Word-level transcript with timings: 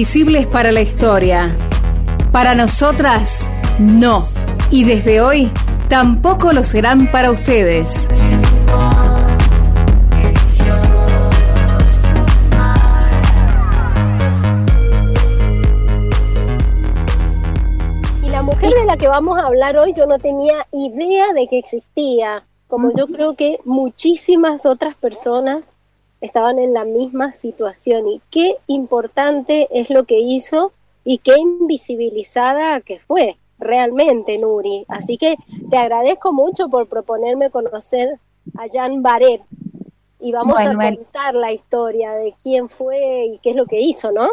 invisibles 0.00 0.46
para 0.46 0.72
la 0.72 0.80
historia. 0.80 1.54
Para 2.32 2.54
nosotras, 2.54 3.50
no. 3.78 4.26
Y 4.70 4.84
desde 4.84 5.20
hoy, 5.20 5.50
tampoco 5.90 6.54
lo 6.54 6.64
serán 6.64 7.12
para 7.12 7.30
ustedes. 7.30 8.08
Y 18.22 18.28
la 18.30 18.40
mujer 18.40 18.72
de 18.72 18.86
la 18.86 18.96
que 18.96 19.06
vamos 19.06 19.38
a 19.38 19.48
hablar 19.48 19.76
hoy 19.76 19.92
yo 19.94 20.06
no 20.06 20.18
tenía 20.18 20.66
idea 20.72 21.34
de 21.34 21.46
que 21.46 21.58
existía, 21.58 22.42
como 22.68 22.90
yo 22.96 23.06
creo 23.06 23.36
que 23.36 23.58
muchísimas 23.66 24.64
otras 24.64 24.96
personas 24.96 25.74
estaban 26.20 26.58
en 26.58 26.72
la 26.72 26.84
misma 26.84 27.32
situación 27.32 28.08
y 28.08 28.20
qué 28.30 28.56
importante 28.66 29.68
es 29.70 29.90
lo 29.90 30.04
que 30.04 30.20
hizo 30.20 30.72
y 31.04 31.18
qué 31.18 31.38
invisibilizada 31.38 32.80
que 32.80 32.98
fue 32.98 33.36
realmente 33.58 34.38
Nuri. 34.38 34.84
Así 34.88 35.16
que 35.16 35.36
te 35.70 35.76
agradezco 35.76 36.32
mucho 36.32 36.68
por 36.68 36.88
proponerme 36.88 37.50
conocer 37.50 38.18
a 38.58 38.66
Jan 38.72 39.02
Baret 39.02 39.42
y 40.20 40.32
vamos 40.32 40.58
a 40.58 40.74
contar 40.74 41.34
la 41.34 41.52
historia 41.52 42.12
de 42.12 42.34
quién 42.42 42.68
fue 42.68 43.26
y 43.26 43.38
qué 43.38 43.50
es 43.50 43.56
lo 43.56 43.66
que 43.66 43.80
hizo, 43.80 44.12
¿no? 44.12 44.28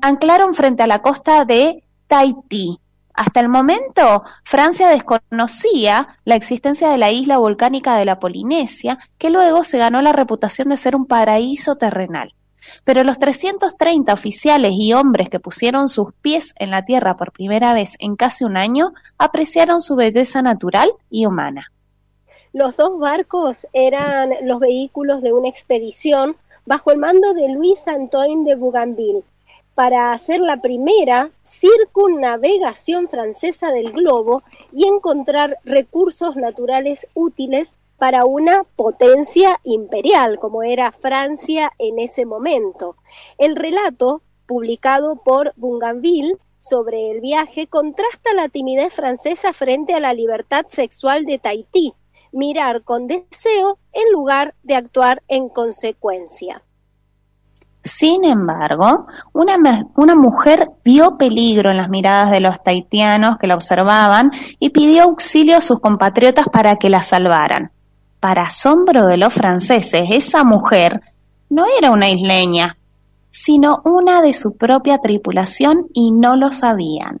anclaron 0.00 0.54
frente 0.54 0.82
a 0.82 0.88
la 0.88 1.00
costa 1.00 1.44
de 1.44 1.84
Tahití 2.08 2.81
hasta 3.14 3.40
el 3.40 3.48
momento, 3.48 4.24
Francia 4.44 4.88
desconocía 4.88 6.16
la 6.24 6.34
existencia 6.34 6.88
de 6.90 6.98
la 6.98 7.10
isla 7.10 7.38
volcánica 7.38 7.96
de 7.96 8.04
la 8.04 8.18
Polinesia, 8.18 8.98
que 9.18 9.30
luego 9.30 9.64
se 9.64 9.78
ganó 9.78 10.00
la 10.00 10.12
reputación 10.12 10.68
de 10.68 10.76
ser 10.76 10.96
un 10.96 11.06
paraíso 11.06 11.76
terrenal. 11.76 12.34
Pero 12.84 13.02
los 13.04 13.18
330 13.18 14.12
oficiales 14.12 14.72
y 14.74 14.92
hombres 14.92 15.28
que 15.28 15.40
pusieron 15.40 15.88
sus 15.88 16.12
pies 16.22 16.54
en 16.56 16.70
la 16.70 16.84
tierra 16.84 17.16
por 17.16 17.32
primera 17.32 17.74
vez 17.74 17.96
en 17.98 18.16
casi 18.16 18.44
un 18.44 18.56
año 18.56 18.92
apreciaron 19.18 19.80
su 19.80 19.96
belleza 19.96 20.42
natural 20.42 20.90
y 21.10 21.26
humana. 21.26 21.70
Los 22.52 22.76
dos 22.76 22.98
barcos 22.98 23.66
eran 23.72 24.30
los 24.42 24.60
vehículos 24.60 25.22
de 25.22 25.32
una 25.32 25.48
expedición 25.48 26.36
bajo 26.64 26.92
el 26.92 26.98
mando 26.98 27.34
de 27.34 27.48
Luis 27.48 27.88
Antoine 27.88 28.44
de 28.44 28.54
Bougainville, 28.54 29.24
para 29.74 30.12
hacer 30.12 30.40
la 30.40 30.60
primera 30.60 31.30
circunnavegación 31.42 33.08
francesa 33.08 33.70
del 33.70 33.92
globo 33.92 34.42
y 34.72 34.86
encontrar 34.86 35.58
recursos 35.64 36.36
naturales 36.36 37.06
útiles 37.14 37.74
para 37.98 38.24
una 38.24 38.64
potencia 38.64 39.60
imperial 39.62 40.38
como 40.38 40.62
era 40.62 40.90
Francia 40.90 41.72
en 41.78 41.98
ese 41.98 42.26
momento. 42.26 42.96
El 43.38 43.54
relato, 43.56 44.22
publicado 44.46 45.22
por 45.22 45.52
Bougainville 45.56 46.36
sobre 46.58 47.10
el 47.10 47.20
viaje, 47.20 47.68
contrasta 47.68 48.34
la 48.34 48.48
timidez 48.48 48.92
francesa 48.92 49.52
frente 49.52 49.94
a 49.94 50.00
la 50.00 50.14
libertad 50.14 50.66
sexual 50.68 51.24
de 51.24 51.38
Tahití, 51.38 51.94
mirar 52.32 52.82
con 52.82 53.06
deseo 53.06 53.78
en 53.92 54.12
lugar 54.12 54.54
de 54.62 54.74
actuar 54.74 55.22
en 55.28 55.48
consecuencia. 55.48 56.62
Sin 57.84 58.24
embargo, 58.24 59.06
una, 59.32 60.14
mujer 60.14 60.70
vio 60.84 61.16
peligro 61.16 61.70
en 61.70 61.78
las 61.78 61.88
miradas 61.88 62.30
de 62.30 62.40
los 62.40 62.62
taitianos 62.62 63.38
que 63.38 63.48
la 63.48 63.56
observaban 63.56 64.30
y 64.60 64.70
pidió 64.70 65.04
auxilio 65.04 65.56
a 65.56 65.60
sus 65.60 65.80
compatriotas 65.80 66.46
para 66.52 66.76
que 66.76 66.88
la 66.88 67.02
salvaran. 67.02 67.72
Para 68.20 68.42
asombro 68.42 69.06
de 69.06 69.16
los 69.16 69.34
franceses, 69.34 70.06
esa 70.10 70.44
mujer 70.44 71.00
no 71.50 71.64
era 71.78 71.90
una 71.90 72.08
isleña, 72.08 72.76
sino 73.30 73.82
una 73.84 74.22
de 74.22 74.32
su 74.32 74.56
propia 74.56 74.98
tripulación 74.98 75.86
y 75.92 76.12
no 76.12 76.36
lo 76.36 76.52
sabían. 76.52 77.20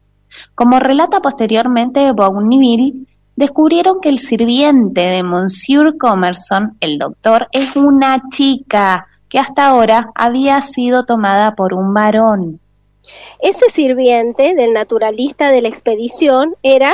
Como 0.54 0.78
relata 0.78 1.20
posteriormente 1.20 2.12
Bourneville, 2.12 3.06
descubrieron 3.34 4.00
que 4.00 4.10
el 4.10 4.20
sirviente 4.20 5.00
de 5.00 5.22
Monsieur 5.24 5.96
Commerson, 5.98 6.76
el 6.80 6.98
doctor, 6.98 7.48
es 7.50 7.74
una 7.74 8.22
chica, 8.30 9.08
que 9.32 9.38
hasta 9.38 9.66
ahora 9.66 10.12
había 10.14 10.60
sido 10.60 11.06
tomada 11.06 11.54
por 11.54 11.72
un 11.72 11.94
varón. 11.94 12.60
Ese 13.40 13.70
sirviente 13.70 14.54
del 14.54 14.74
naturalista 14.74 15.50
de 15.50 15.62
la 15.62 15.68
expedición 15.68 16.54
era 16.62 16.92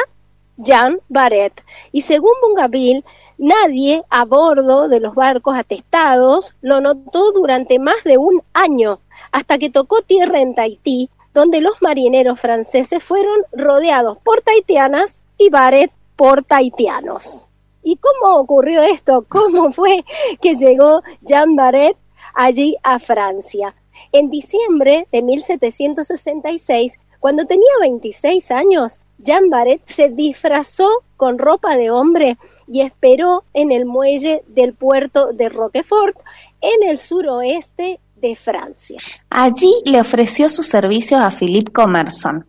Jean 0.56 1.00
Barret, 1.08 1.52
y 1.90 2.02
según 2.02 2.30
Bungaville, 2.40 3.02
nadie 3.38 4.04
a 4.08 4.24
bordo 4.24 4.86
de 4.86 5.00
los 5.00 5.16
barcos 5.16 5.56
atestados 5.56 6.54
lo 6.60 6.80
notó 6.80 7.32
durante 7.32 7.80
más 7.80 8.04
de 8.04 8.18
un 8.18 8.40
año, 8.54 9.00
hasta 9.32 9.58
que 9.58 9.68
tocó 9.68 10.02
tierra 10.02 10.38
en 10.38 10.54
Tahití, 10.54 11.10
donde 11.34 11.60
los 11.60 11.82
marineros 11.82 12.38
franceses 12.38 13.02
fueron 13.02 13.40
rodeados 13.50 14.16
por 14.18 14.42
taitianas 14.42 15.20
y 15.38 15.50
Barret 15.50 15.90
por 16.14 16.44
taitianos. 16.44 17.46
¿Y 17.82 17.96
cómo 17.96 18.36
ocurrió 18.36 18.80
esto? 18.82 19.24
¿Cómo 19.28 19.72
fue 19.72 20.04
que 20.40 20.54
llegó 20.54 21.02
Jean 21.22 21.56
Barret 21.56 21.96
allí 22.38 22.76
a 22.84 22.98
Francia. 23.00 23.74
En 24.12 24.30
diciembre 24.30 25.08
de 25.10 25.22
1766, 25.22 26.98
cuando 27.18 27.44
tenía 27.46 27.68
26 27.80 28.50
años, 28.52 29.00
Jean 29.18 29.50
Barret 29.50 29.80
se 29.84 30.08
disfrazó 30.08 30.88
con 31.16 31.38
ropa 31.38 31.76
de 31.76 31.90
hombre 31.90 32.38
y 32.68 32.82
esperó 32.82 33.42
en 33.52 33.72
el 33.72 33.84
muelle 33.84 34.44
del 34.46 34.72
puerto 34.72 35.32
de 35.32 35.48
Roquefort, 35.48 36.16
en 36.60 36.88
el 36.88 36.96
suroeste 36.96 37.98
de 38.14 38.36
Francia. 38.36 39.00
Allí 39.30 39.72
le 39.84 40.00
ofreció 40.00 40.48
sus 40.48 40.68
servicios 40.68 41.20
a 41.20 41.32
Philippe 41.32 41.72
Commerson, 41.72 42.46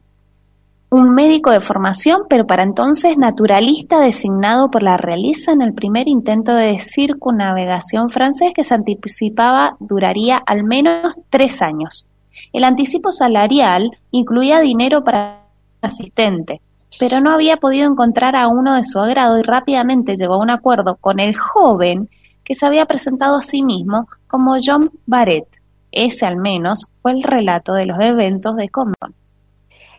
un 0.91 1.13
médico 1.13 1.51
de 1.51 1.61
formación, 1.61 2.21
pero 2.27 2.47
para 2.47 2.63
entonces 2.63 3.15
naturalista 3.15 3.99
designado 3.99 4.71
por 4.71 4.81
la 4.81 4.97
realeza 4.97 5.51
en 5.51 5.61
el 5.61 5.73
primer 5.73 6.07
intento 6.07 6.55
de 6.55 6.79
circunnavegación 6.79 8.09
francés 8.09 8.51
que 8.55 8.63
se 8.63 8.73
anticipaba 8.73 9.77
duraría 9.79 10.37
al 10.37 10.63
menos 10.63 11.15
tres 11.29 11.61
años. 11.61 12.07
El 12.53 12.63
anticipo 12.63 13.11
salarial 13.11 13.91
incluía 14.09 14.59
dinero 14.61 15.03
para 15.03 15.43
asistente, 15.81 16.61
pero 16.99 17.21
no 17.21 17.31
había 17.31 17.57
podido 17.57 17.87
encontrar 17.87 18.35
a 18.35 18.47
uno 18.47 18.75
de 18.75 18.83
su 18.83 18.99
agrado 18.99 19.37
y 19.37 19.43
rápidamente 19.43 20.15
llegó 20.15 20.35
a 20.35 20.41
un 20.41 20.49
acuerdo 20.49 20.95
con 20.95 21.19
el 21.19 21.37
joven 21.37 22.09
que 22.43 22.55
se 22.55 22.65
había 22.65 22.87
presentado 22.87 23.37
a 23.37 23.43
sí 23.43 23.61
mismo 23.61 24.07
como 24.27 24.55
John 24.59 24.89
Barrett. 25.05 25.47
Ese 25.91 26.25
al 26.25 26.37
menos 26.37 26.87
fue 27.03 27.11
el 27.11 27.21
relato 27.21 27.73
de 27.73 27.85
los 27.85 27.99
eventos 27.99 28.55
de 28.55 28.69
Compton. 28.69 29.18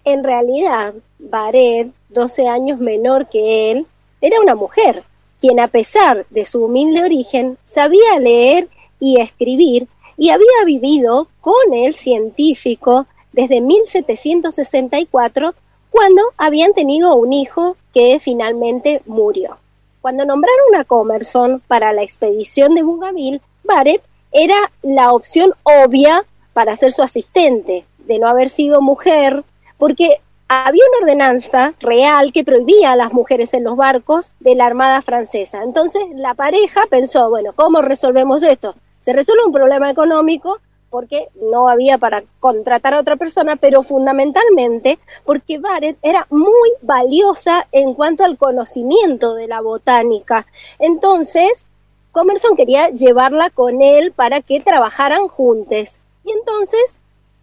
En 0.05 0.25
realidad, 0.25 0.94
Baret, 1.19 1.88
12 2.09 2.48
años 2.48 2.78
menor 2.78 3.28
que 3.28 3.71
él, 3.71 3.86
era 4.21 4.41
una 4.41 4.54
mujer, 4.54 5.03
quien 5.41 5.60
a 5.60 5.69
pesar 5.69 6.27
de 6.30 6.45
su 6.45 6.65
humilde 6.65 7.03
origen 7.03 7.59
sabía 7.65 8.19
leer 8.19 8.69
y 8.98 9.21
escribir 9.21 9.89
y 10.16 10.30
había 10.30 10.65
vivido 10.66 11.28
con 11.41 11.72
el 11.72 11.95
científico 11.95 13.07
desde 13.33 13.60
1764 13.60 15.54
cuando 15.91 16.22
habían 16.36 16.72
tenido 16.72 17.15
un 17.16 17.33
hijo 17.33 17.77
que 17.95 18.21
finalmente 18.21 19.03
murió. 19.07 19.59
Cuando 20.01 20.25
nombraron 20.25 20.75
a 20.77 20.84
Comerson 20.84 21.63
para 21.66 21.92
la 21.92 22.03
expedición 22.03 22.75
de 22.75 22.83
Bougainville, 22.83 23.41
Barrett 23.65 24.03
era 24.33 24.71
la 24.83 25.13
opción 25.13 25.53
obvia 25.63 26.25
para 26.53 26.77
ser 26.77 26.92
su 26.92 27.03
asistente, 27.03 27.84
de 27.98 28.19
no 28.19 28.28
haber 28.28 28.51
sido 28.51 28.80
mujer, 28.80 29.45
porque 29.80 30.21
había 30.47 30.82
una 30.88 31.06
ordenanza 31.06 31.74
real 31.80 32.32
que 32.32 32.44
prohibía 32.44 32.92
a 32.92 32.97
las 32.97 33.12
mujeres 33.12 33.54
en 33.54 33.65
los 33.65 33.77
barcos 33.77 34.30
de 34.41 34.54
la 34.54 34.66
Armada 34.66 35.00
Francesa. 35.00 35.62
Entonces 35.62 36.03
la 36.15 36.34
pareja 36.34 36.82
pensó, 36.91 37.30
bueno, 37.30 37.53
¿cómo 37.56 37.80
resolvemos 37.82 38.42
esto? 38.42 38.74
Se 38.98 39.12
resuelve 39.12 39.47
un 39.47 39.53
problema 39.53 39.91
económico 39.91 40.59
porque 40.91 41.28
no 41.41 41.68
había 41.68 41.98
para 41.98 42.24
contratar 42.41 42.94
a 42.94 43.00
otra 43.00 43.16
persona, 43.16 43.56
pero 43.56 43.82
fundamentalmente 43.82 44.98
porque 45.24 45.59
Barrett 45.59 45.98
era 46.03 46.27
muy 46.30 46.71
valiosa 46.82 47.66
en 47.72 47.94
cuanto 47.94 48.24
al 48.24 48.36
conocimiento 48.36 49.34
de 49.34 49.48
la 49.48 49.60
botánica. 49.60 50.47
Entonces, 50.78 51.66
Comerson 52.12 52.56
quería 52.56 52.91
llevarla 52.91 53.50
con 53.50 53.80
él 53.80 54.12
para 54.12 54.42
que 54.42 54.60
trabajaran 54.60 55.28
juntos. 55.28 56.00
Y 56.24 56.32
entonces 56.32 56.98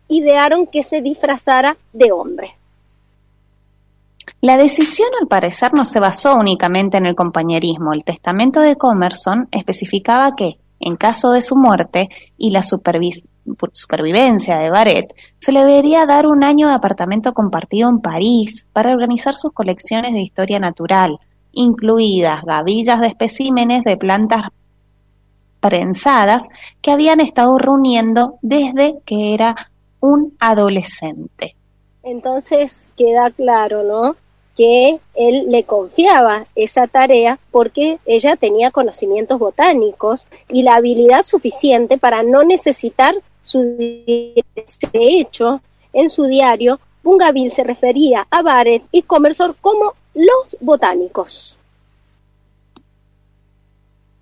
idearon 0.07 0.67
que 0.67 0.83
se 0.83 1.01
disfrazara 1.01 1.77
de 1.93 2.11
hombre. 2.11 2.57
La 4.41 4.55
decisión, 4.55 5.09
al 5.19 5.27
parecer, 5.27 5.73
no 5.73 5.83
se 5.83 5.99
basó 5.99 6.35
únicamente 6.35 6.97
en 6.97 7.05
el 7.05 7.15
compañerismo. 7.15 7.93
El 7.93 8.03
testamento 8.03 8.59
de 8.59 8.75
Comerson 8.75 9.47
especificaba 9.51 10.35
que, 10.35 10.57
en 10.79 10.95
caso 10.95 11.31
de 11.31 11.41
su 11.41 11.55
muerte 11.55 12.09
y 12.37 12.51
la 12.51 12.61
supervivencia 12.61 14.57
de 14.57 14.69
Barrett, 14.69 15.15
se 15.39 15.51
le 15.51 15.65
debería 15.65 16.05
dar 16.05 16.27
un 16.27 16.43
año 16.43 16.67
de 16.67 16.75
apartamento 16.75 17.33
compartido 17.33 17.89
en 17.89 17.99
París 17.99 18.65
para 18.73 18.91
organizar 18.91 19.35
sus 19.35 19.53
colecciones 19.53 20.13
de 20.13 20.21
historia 20.21 20.59
natural, 20.59 21.17
incluidas 21.51 22.43
gavillas 22.43 22.99
de 22.99 23.07
especímenes 23.07 23.83
de 23.83 23.97
plantas 23.97 24.51
prensadas 25.59 26.47
que 26.81 26.91
habían 26.91 27.19
estado 27.19 27.57
reuniendo 27.57 28.35
desde 28.43 28.99
que 29.05 29.33
era 29.33 29.71
un 29.99 30.35
adolescente. 30.39 31.55
Entonces 32.03 32.93
queda 32.95 33.31
claro, 33.31 33.83
¿no? 33.83 34.15
que 34.57 34.99
él 35.13 35.45
le 35.49 35.63
confiaba 35.63 36.47
esa 36.55 36.87
tarea 36.87 37.39
porque 37.51 37.99
ella 38.07 38.35
tenía 38.35 38.71
conocimientos 38.71 39.37
botánicos 39.37 40.25
y 40.49 40.63
la 40.63 40.75
habilidad 40.75 41.21
suficiente 41.21 41.99
para 41.99 42.23
no 42.23 42.43
necesitar 42.43 43.15
su 43.43 43.61
De 43.61 44.43
hecho, 44.93 45.61
en 45.93 46.09
su 46.09 46.25
diario, 46.25 46.79
Bungaville 47.03 47.51
se 47.51 47.63
refería 47.63 48.27
a 48.31 48.41
Barrett 48.41 48.83
y 48.91 49.03
Comersor 49.03 49.55
como 49.61 49.93
los 50.15 50.57
botánicos. 50.59 51.59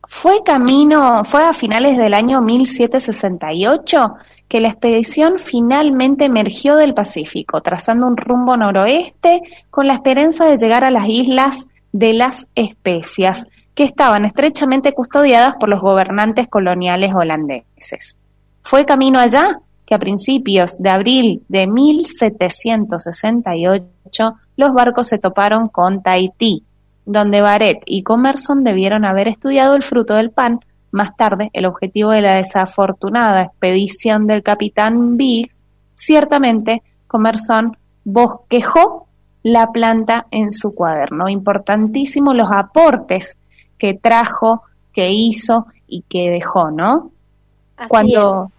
Fue 0.07 0.44
camino, 0.44 1.24
fue 1.24 1.44
a 1.44 1.54
finales 1.54 1.98
del 1.98 2.13
año 2.13 2.42
1768 2.42 4.16
que 4.48 4.60
la 4.60 4.69
expedición 4.69 5.40
finalmente 5.40 6.25
emergió 6.25 6.75
del 6.75 6.94
Pacífico, 6.94 7.62
trazando 7.62 8.06
un 8.06 8.16
rumbo 8.16 8.56
noroeste 8.56 9.42
con 9.72 9.88
la 9.88 9.94
esperanza 9.94 10.46
de 10.46 10.57
llegar 10.57 10.84
a 10.84 10.92
las 10.92 11.06
islas 11.07 11.68
de 11.92 12.13
las 12.13 12.48
especias, 12.54 13.48
que 13.74 13.84
estaban 13.84 14.25
estrechamente 14.25 14.94
custodiadas 14.94 15.56
por 15.60 15.69
los 15.69 15.81
gobernantes 15.81 16.48
coloniales 16.48 17.12
holandeses. 17.13 18.16
Fue 18.62 18.86
camino 18.86 19.19
allá 19.19 19.60
que 19.86 19.96
a 19.96 20.00
principios 20.00 20.78
de 20.78 20.90
abril 20.90 21.44
de 21.48 21.68
1768 21.68 24.34
los 24.58 24.74
barcos 24.74 25.08
se 25.08 25.19
toparon 25.19 25.68
con 25.68 26.01
Tahití, 26.01 26.63
donde 27.06 27.42
Barrett 27.42 27.84
y 27.86 28.04
Comerson 28.04 28.63
debieron 28.63 29.06
haber 29.06 29.28
estudiado 29.28 29.75
el 29.75 29.84
fruto 29.84 30.16
del 30.16 30.31
pan. 30.31 30.60
Más 30.92 31.16
tarde, 31.16 31.50
el 31.54 31.66
objetivo 31.66 32.12
de 32.12 32.22
la 32.22 32.36
desafortunada 32.36 33.42
expedición 33.44 34.28
del 34.28 34.44
capitán 34.44 35.18
Big, 35.18 35.52
ciertamente, 35.94 36.84
Comerson 37.07 37.78
bosquejó 38.04 39.07
la 39.44 39.72
planta 39.72 40.25
en 40.31 40.52
su 40.52 40.74
cuaderno. 40.74 41.30
Importantísimo 41.30 42.34
los 42.34 42.50
aportes 42.52 43.38
que 43.78 43.94
trajo, 43.94 44.63
que 44.94 45.12
hizo 45.12 45.68
y 45.88 46.01
que 46.04 46.31
dejó, 46.31 46.72
¿no? 46.72 47.12
Cuando... 47.88 48.51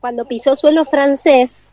Cuando 0.00 0.24
pisó 0.24 0.54
suelo 0.54 0.84
francés, 0.84 1.68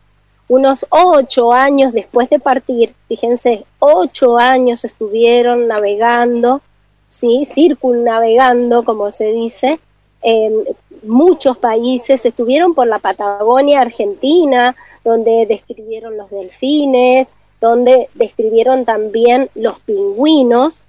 unos 0.54 0.86
ocho 0.90 1.52
años 1.52 1.92
después 1.92 2.30
de 2.30 2.38
partir, 2.38 2.94
fíjense, 3.08 3.64
ocho 3.78 4.38
años 4.38 4.84
estuvieron 4.84 5.66
navegando, 5.66 6.60
¿sí? 7.08 7.44
circunnavegando, 7.44 8.84
como 8.84 9.10
se 9.10 9.32
dice, 9.32 9.80
en 10.22 10.64
muchos 11.02 11.58
países, 11.58 12.24
estuvieron 12.24 12.74
por 12.74 12.86
la 12.86 12.98
Patagonia 12.98 13.80
Argentina, 13.80 14.74
donde 15.04 15.46
describieron 15.46 16.16
los 16.16 16.30
delfines, 16.30 17.32
donde 17.60 18.08
describieron 18.14 18.84
también 18.84 19.50
los 19.54 19.80
pingüinos, 19.80 20.82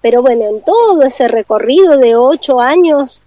pero 0.00 0.22
bueno, 0.22 0.46
en 0.46 0.62
todo 0.62 1.02
ese 1.02 1.28
recorrido 1.28 1.98
de 1.98 2.16
ocho 2.16 2.60
años, 2.60 3.22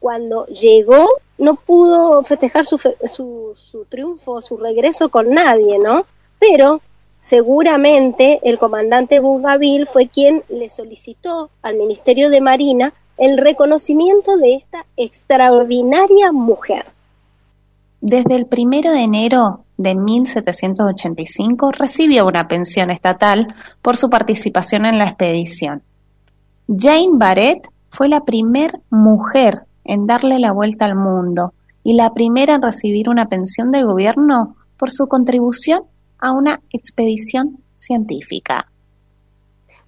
cuando 0.00 0.46
llegó 0.46 1.06
no 1.38 1.54
pudo 1.54 2.22
festejar 2.22 2.66
su, 2.66 2.78
su, 2.78 3.52
su 3.54 3.84
triunfo, 3.84 4.42
su 4.42 4.56
regreso 4.56 5.08
con 5.08 5.30
nadie, 5.30 5.78
¿no? 5.78 6.04
Pero 6.38 6.80
seguramente 7.20 8.40
el 8.42 8.58
comandante 8.58 9.20
Bougainville 9.20 9.86
fue 9.86 10.08
quien 10.08 10.42
le 10.48 10.68
solicitó 10.70 11.50
al 11.62 11.76
Ministerio 11.76 12.30
de 12.30 12.40
Marina 12.40 12.92
el 13.16 13.38
reconocimiento 13.38 14.36
de 14.38 14.54
esta 14.54 14.86
extraordinaria 14.96 16.32
mujer. 16.32 16.86
Desde 18.00 18.34
el 18.34 18.46
primero 18.46 18.92
de 18.92 19.02
enero 19.02 19.64
de 19.76 19.94
1785 19.94 21.72
recibió 21.72 22.26
una 22.26 22.48
pensión 22.48 22.90
estatal 22.90 23.54
por 23.82 23.98
su 23.98 24.08
participación 24.08 24.86
en 24.86 24.98
la 24.98 25.04
expedición. 25.04 25.82
Jane 26.66 27.10
Barrett 27.12 27.68
fue 27.90 28.08
la 28.08 28.24
primer 28.24 28.80
mujer 28.88 29.64
en 29.84 30.06
darle 30.06 30.38
la 30.38 30.52
vuelta 30.52 30.84
al 30.84 30.94
mundo 30.94 31.52
y 31.82 31.94
la 31.94 32.12
primera 32.12 32.54
en 32.54 32.62
recibir 32.62 33.08
una 33.08 33.26
pensión 33.26 33.70
del 33.70 33.86
gobierno 33.86 34.56
por 34.76 34.90
su 34.90 35.06
contribución 35.06 35.82
a 36.18 36.32
una 36.32 36.60
expedición 36.70 37.58
científica. 37.74 38.66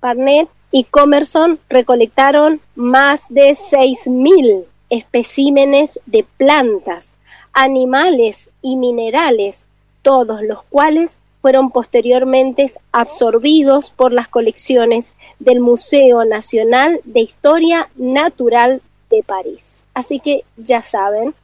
Barnett 0.01 0.49
y 0.71 0.85
Comerson 0.85 1.61
recolectaron 1.69 2.61
más 2.75 3.29
de 3.29 3.51
6.000 3.51 4.65
especímenes 4.91 6.01
de 6.07 6.27
plantas, 6.37 7.13
animales 7.53 8.51
y 8.63 8.77
minerales, 8.77 9.65
todos 10.03 10.43
los 10.43 10.63
cuales 10.65 11.19
fueron 11.41 11.71
posteriormente 11.71 12.67
absorbidos 12.93 13.91
por 13.91 14.13
las 14.13 14.29
colecciones 14.29 15.13
del 15.39 15.61
Museo 15.61 16.25
Nacional 16.25 17.01
de 17.05 17.21
Historia 17.21 17.91
Natural 17.97 18.81
de 19.11 19.23
París. 19.23 19.82
Así 19.95 20.21
que 20.21 20.45
ya 20.57 20.83
saben, 20.83 21.35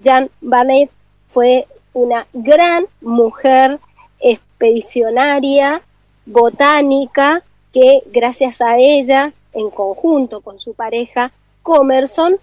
Jean 0.00 0.30
Barnett 0.40 0.90
fue 1.26 1.66
una 1.92 2.26
gran 2.32 2.86
mujer 3.00 3.78
expedicionaria, 4.20 5.82
botánica, 6.26 7.42
que 7.72 8.02
gracias 8.06 8.60
a 8.60 8.78
ella, 8.78 9.32
en 9.52 9.70
conjunto 9.70 10.40
con 10.40 10.58
su 10.58 10.74
pareja 10.74 11.32
Comerson, 11.62 12.36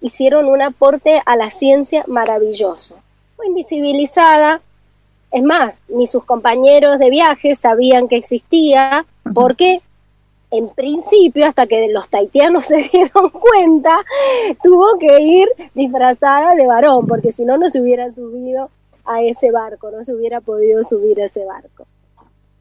hicieron 0.00 0.46
un 0.46 0.62
aporte 0.62 1.22
a 1.24 1.36
la 1.36 1.50
ciencia 1.50 2.04
maravilloso. 2.06 2.96
Fue 3.36 3.46
invisibilizada, 3.46 4.60
es 5.30 5.42
más, 5.42 5.80
ni 5.88 6.06
sus 6.06 6.24
compañeros 6.24 6.98
de 6.98 7.10
viaje 7.10 7.54
sabían 7.54 8.08
que 8.08 8.16
existía. 8.16 9.06
¿Por 9.34 9.56
qué? 9.56 9.80
En 10.58 10.68
principio, 10.70 11.46
hasta 11.46 11.66
que 11.66 11.88
los 11.88 12.08
taitianos 12.08 12.64
se 12.66 12.88
dieron 12.92 13.30
cuenta, 13.30 13.96
tuvo 14.62 14.98
que 14.98 15.20
ir 15.20 15.48
disfrazada 15.74 16.54
de 16.54 16.66
varón, 16.66 17.06
porque 17.06 17.32
si 17.32 17.44
no, 17.44 17.56
no 17.56 17.68
se 17.68 17.80
hubiera 17.80 18.10
subido 18.10 18.70
a 19.04 19.22
ese 19.22 19.50
barco, 19.50 19.90
no 19.90 20.02
se 20.02 20.14
hubiera 20.14 20.40
podido 20.40 20.82
subir 20.82 21.20
a 21.20 21.26
ese 21.26 21.44
barco. 21.44 21.86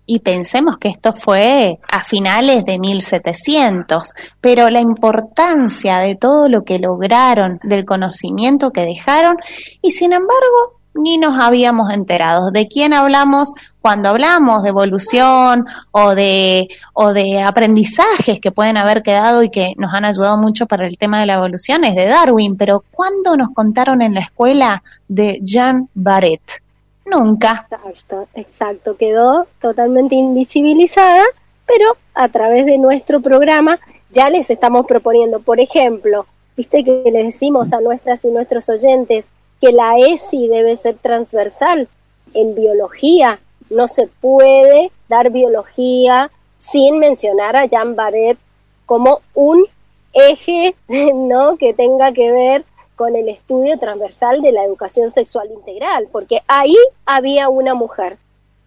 Y 0.06 0.20
pensemos 0.20 0.78
que 0.78 0.90
esto 0.90 1.14
fue 1.14 1.80
a 1.90 2.04
finales 2.04 2.66
de 2.66 2.78
1700, 2.78 4.14
pero 4.42 4.70
la 4.70 4.82
importancia 4.82 6.00
de 6.00 6.16
todo 6.16 6.50
lo 6.50 6.64
que 6.64 6.78
lograron, 6.78 7.60
del 7.64 7.86
conocimiento 7.86 8.72
que 8.72 8.82
dejaron, 8.82 9.38
y 9.82 9.92
sin 9.92 10.12
embargo 10.12 10.83
ni 10.94 11.18
nos 11.18 11.40
habíamos 11.40 11.92
enterado. 11.92 12.52
¿De 12.52 12.68
quién 12.68 12.94
hablamos 12.94 13.54
cuando 13.82 14.10
hablamos 14.10 14.64
de 14.64 14.70
evolución 14.70 15.66
o 15.92 16.16
de, 16.16 16.68
o 16.94 17.14
de 17.14 17.42
aprendizajes 17.42 18.40
que 18.40 18.52
pueden 18.52 18.78
haber 18.78 19.02
quedado 19.04 19.44
y 19.44 19.50
que 19.50 19.74
nos 19.78 19.94
han 19.94 20.06
ayudado 20.06 20.38
mucho 20.38 20.66
para 20.68 20.88
el 20.88 20.98
tema 20.98 21.20
de 21.20 21.26
la 21.26 21.36
evolución? 21.36 21.84
Es 21.84 21.96
de 21.96 22.06
Darwin, 22.06 22.58
pero 22.58 22.84
¿cuándo 22.92 23.36
nos 23.36 23.50
contaron 23.50 24.02
en 24.02 24.14
la 24.14 24.22
escuela 24.22 24.84
de 25.08 25.40
Jean 25.44 25.90
Barrett? 25.94 26.62
Nunca. 27.06 27.68
Exacto, 27.70 28.28
exacto. 28.34 28.98
Quedó 28.98 29.48
totalmente 29.60 30.16
invisibilizada, 30.16 31.24
pero 31.66 31.98
a 32.14 32.30
través 32.30 32.66
de 32.66 32.78
nuestro 32.78 33.22
programa 33.22 33.80
ya 34.12 34.30
les 34.30 34.50
estamos 34.50 34.86
proponiendo, 34.86 35.40
por 35.40 35.60
ejemplo, 35.60 36.26
viste 36.56 36.84
que 36.84 37.04
les 37.12 37.26
decimos 37.26 37.74
a 37.74 37.82
nuestras 37.82 38.24
y 38.26 38.30
nuestros 38.30 38.70
oyentes, 38.70 39.26
que 39.64 39.72
la 39.72 39.98
ESI 39.98 40.50
debe 40.50 40.76
ser 40.76 40.98
transversal. 40.98 41.88
En 42.34 42.54
biología 42.54 43.40
no 43.70 43.88
se 43.88 44.08
puede 44.08 44.92
dar 45.08 45.30
biología 45.30 46.30
sin 46.58 47.00
mencionar 47.00 47.56
a 47.56 47.66
Jean 47.66 47.96
Barret 47.96 48.38
como 48.86 49.22
un 49.34 49.66
eje 50.12 50.76
¿no? 51.16 51.56
que 51.56 51.74
tenga 51.74 52.12
que 52.12 52.30
ver 52.30 52.66
con 52.98 53.16
el 53.16 53.30
estudio 53.30 53.80
transversal 53.80 54.42
de 54.42 54.52
la 54.52 54.66
educación 54.66 55.10
sexual 55.10 55.50
integral, 55.50 56.10
porque 56.12 56.42
ahí 56.48 56.76
había 57.06 57.48
una 57.48 57.74
mujer. 57.74 58.18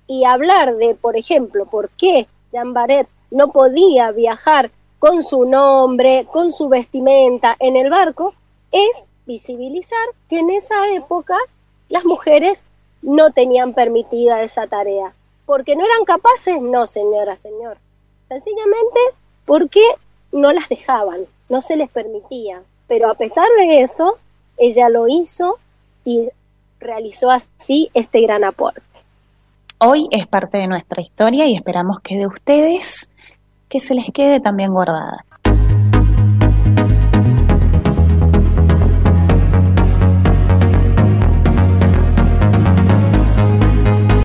Y 0.06 0.24
hablar 0.24 0.76
de, 0.76 0.94
por 0.94 1.18
ejemplo, 1.18 1.66
por 1.66 1.90
qué 1.90 2.26
Jean 2.52 2.72
Barret 2.72 3.06
no 3.30 3.52
podía 3.52 4.12
viajar 4.12 4.70
con 4.98 5.22
su 5.22 5.44
nombre, 5.44 6.26
con 6.32 6.50
su 6.50 6.70
vestimenta 6.70 7.54
en 7.60 7.76
el 7.76 7.90
barco, 7.90 8.32
es 8.72 9.08
visibilizar 9.26 10.06
que 10.28 10.38
en 10.38 10.50
esa 10.50 10.94
época 10.94 11.36
las 11.88 12.04
mujeres 12.04 12.64
no 13.02 13.30
tenían 13.30 13.74
permitida 13.74 14.42
esa 14.42 14.66
tarea. 14.66 15.12
porque 15.44 15.76
no 15.76 15.84
eran 15.84 16.04
capaces, 16.04 16.60
no 16.60 16.88
señora, 16.88 17.36
señor. 17.36 17.78
Sencillamente 18.26 18.98
porque 19.44 19.80
no 20.32 20.52
las 20.52 20.68
dejaban, 20.68 21.20
no 21.48 21.60
se 21.60 21.76
les 21.76 21.88
permitía. 21.88 22.62
Pero 22.88 23.08
a 23.08 23.14
pesar 23.14 23.46
de 23.56 23.82
eso, 23.82 24.18
ella 24.56 24.88
lo 24.88 25.06
hizo 25.06 25.58
y 26.04 26.28
realizó 26.80 27.30
así 27.30 27.90
este 27.94 28.22
gran 28.22 28.42
aporte. 28.42 28.82
Hoy 29.78 30.08
es 30.10 30.26
parte 30.26 30.58
de 30.58 30.66
nuestra 30.66 31.00
historia 31.00 31.46
y 31.46 31.54
esperamos 31.54 32.00
que 32.00 32.16
de 32.16 32.26
ustedes 32.26 33.08
que 33.68 33.78
se 33.78 33.94
les 33.94 34.06
quede 34.12 34.40
también 34.40 34.72
guardada. 34.72 35.25